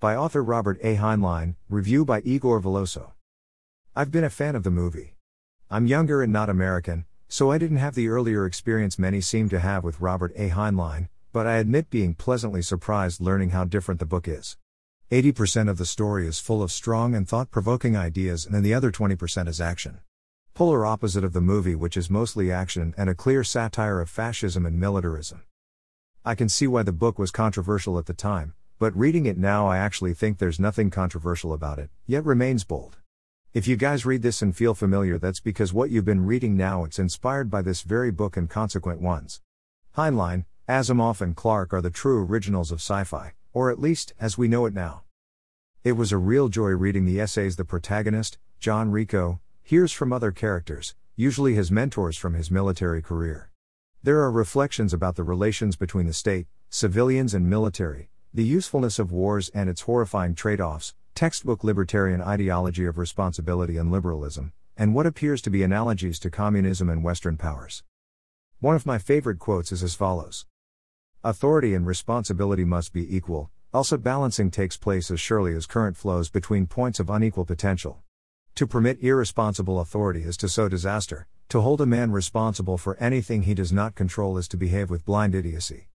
[0.00, 0.94] By author Robert A.
[0.94, 3.14] Heinlein, review by Igor Veloso.
[3.96, 5.16] I've been a fan of the movie.
[5.72, 9.58] I'm younger and not American, so I didn't have the earlier experience many seem to
[9.58, 10.50] have with Robert A.
[10.50, 14.56] Heinlein, but I admit being pleasantly surprised learning how different the book is.
[15.10, 18.74] 80% of the story is full of strong and thought provoking ideas, and then the
[18.74, 19.98] other 20% is action.
[20.54, 24.64] Polar opposite of the movie, which is mostly action and a clear satire of fascism
[24.64, 25.42] and militarism.
[26.24, 29.66] I can see why the book was controversial at the time, but reading it now,
[29.66, 32.98] I actually think there's nothing controversial about it, yet remains bold.
[33.52, 36.84] If you guys read this and feel familiar, that's because what you've been reading now
[36.84, 39.40] it's inspired by this very book and consequent ones.
[39.96, 44.46] Heinlein, Asimov and Clarke are the true originals of sci-fi, or at least as we
[44.46, 45.02] know it now.
[45.82, 50.30] It was a real joy reading the essays the protagonist, John Rico, hears from other
[50.30, 53.50] characters, usually his mentors from his military career.
[54.04, 59.10] There are reflections about the relations between the state, civilians and military, the usefulness of
[59.10, 65.40] wars and its horrifying trade-offs, textbook libertarian ideology of responsibility and liberalism, and what appears
[65.42, 67.82] to be analogies to communism and Western powers.
[68.60, 70.46] One of my favorite quotes is as follows
[71.24, 75.96] Authority and responsibility must be equal, else a balancing takes place as surely as current
[75.96, 78.02] flows between points of unequal potential.
[78.56, 83.42] To permit irresponsible authority is to sow disaster, to hold a man responsible for anything
[83.42, 85.88] he does not control is to behave with blind idiocy.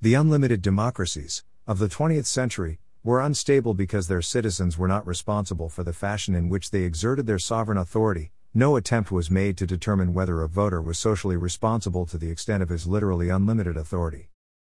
[0.00, 5.68] The unlimited democracies of the 20th century were unstable because their citizens were not responsible
[5.68, 8.32] for the fashion in which they exerted their sovereign authority.
[8.54, 12.62] No attempt was made to determine whether a voter was socially responsible to the extent
[12.62, 14.30] of his literally unlimited authority.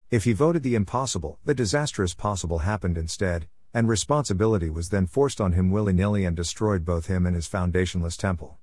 [0.09, 5.39] If he voted the impossible, the disastrous possible happened instead, and responsibility was then forced
[5.39, 8.57] on him willy nilly and destroyed both him and his foundationless temple.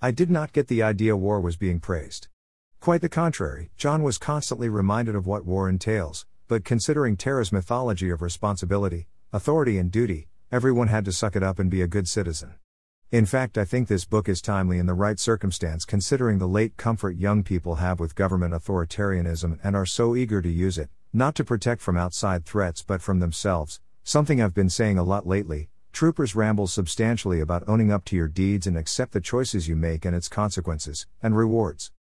[0.00, 2.28] I did not get the idea war was being praised.
[2.80, 8.10] Quite the contrary, John was constantly reminded of what war entails, but considering Terra's mythology
[8.10, 12.08] of responsibility, authority, and duty, everyone had to suck it up and be a good
[12.08, 12.56] citizen.
[13.12, 16.76] In fact, I think this book is timely in the right circumstance considering the late
[16.76, 21.36] comfort young people have with government authoritarianism and are so eager to use it, not
[21.36, 25.68] to protect from outside threats but from themselves, something I've been saying a lot lately.
[25.92, 30.04] Troopers ramble substantially about owning up to your deeds and accept the choices you make
[30.04, 31.92] and its consequences, and rewards.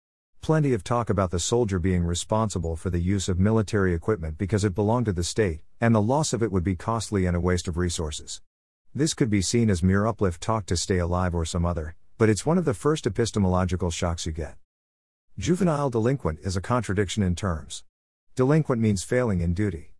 [0.41, 4.65] Plenty of talk about the soldier being responsible for the use of military equipment because
[4.65, 7.41] it belonged to the state, and the loss of it would be costly and a
[7.41, 8.41] waste of resources.
[8.95, 12.31] This could be seen as mere uplift talk to stay alive or some other, but
[12.31, 14.57] it's one of the first epistemological shocks you get.
[15.39, 17.85] Juvenile delinquent is a contradiction in terms.
[18.35, 19.93] Delinquent means failing in duty.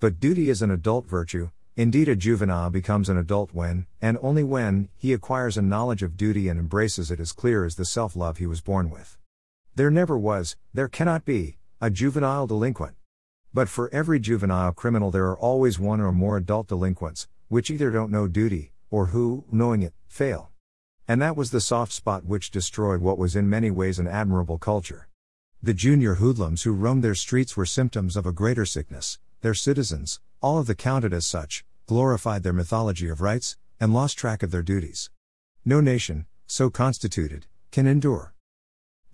[0.00, 4.42] But duty is an adult virtue, indeed, a juvenile becomes an adult when, and only
[4.42, 8.16] when, he acquires a knowledge of duty and embraces it as clear as the self
[8.16, 9.16] love he was born with.
[9.74, 12.94] There never was, there cannot be, a juvenile delinquent.
[13.54, 17.90] But for every juvenile criminal, there are always one or more adult delinquents, which either
[17.90, 20.50] don't know duty, or who, knowing it, fail.
[21.08, 24.58] And that was the soft spot which destroyed what was in many ways an admirable
[24.58, 25.08] culture.
[25.62, 30.20] The junior hoodlums who roamed their streets were symptoms of a greater sickness, their citizens,
[30.42, 34.50] all of the counted as such, glorified their mythology of rights, and lost track of
[34.50, 35.08] their duties.
[35.64, 38.31] No nation, so constituted, can endure.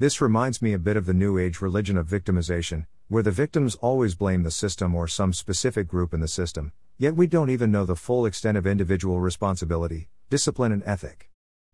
[0.01, 3.75] This reminds me a bit of the New Age religion of victimization, where the victims
[3.75, 7.73] always blame the system or some specific group in the system, yet we don't even
[7.73, 11.31] know the full extent of individual responsibility, discipline, and ethic.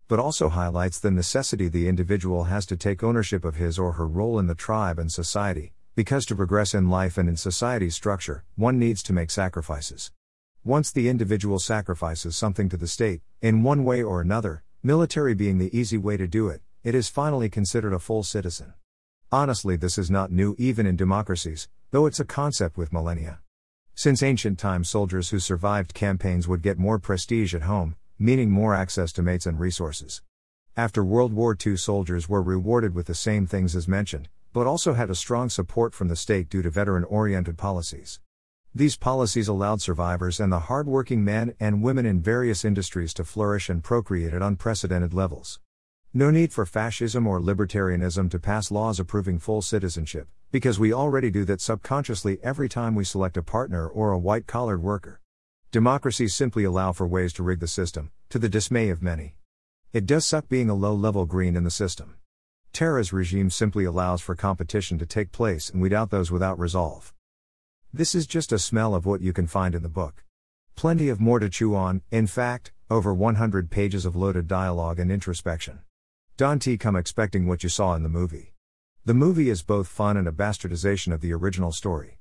[0.07, 4.07] But also highlights the necessity the individual has to take ownership of his or her
[4.07, 8.43] role in the tribe and society, because to progress in life and in society's structure,
[8.55, 10.11] one needs to make sacrifices.
[10.63, 15.59] Once the individual sacrifices something to the state, in one way or another, military being
[15.59, 18.75] the easy way to do it, it is finally considered a full citizen.
[19.31, 23.39] Honestly, this is not new even in democracies, though it's a concept with millennia.
[23.95, 28.75] Since ancient times, soldiers who survived campaigns would get more prestige at home, meaning more
[28.75, 30.21] access to mates and resources.
[30.77, 34.93] After World War II, soldiers were rewarded with the same things as mentioned, but also
[34.93, 38.19] had a strong support from the state due to veteran oriented policies.
[38.75, 43.71] These policies allowed survivors and the hard-working men and women in various industries to flourish
[43.71, 45.59] and procreate at unprecedented levels.
[46.17, 51.29] No need for fascism or libertarianism to pass laws approving full citizenship, because we already
[51.29, 55.19] do that subconsciously every time we select a partner or a white collared worker.
[55.73, 59.35] Democracies simply allow for ways to rig the system, to the dismay of many.
[59.91, 62.15] It does suck being a low level green in the system.
[62.71, 67.13] Terra's regime simply allows for competition to take place and weed out those without resolve.
[67.91, 70.23] This is just a smell of what you can find in the book.
[70.77, 75.11] Plenty of more to chew on, in fact, over 100 pages of loaded dialogue and
[75.11, 75.79] introspection.
[76.37, 78.51] Don't come expecting what you saw in the movie.
[79.05, 82.19] The movie is both fun and a bastardization of the original story.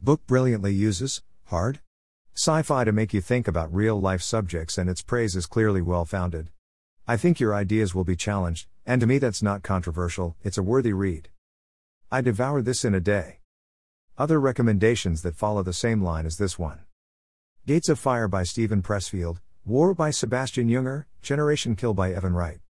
[0.00, 1.80] Book brilliantly uses hard
[2.34, 5.80] Sci fi to make you think about real life subjects, and its praise is clearly
[5.80, 6.50] well founded.
[7.06, 10.62] I think your ideas will be challenged, and to me that's not controversial, it's a
[10.62, 11.28] worthy read.
[12.10, 13.38] I devoured this in a day.
[14.18, 16.80] Other recommendations that follow the same line as this one
[17.64, 22.58] Gates of Fire by Steven Pressfield, War by Sebastian Junger, Generation Kill by Evan Wright.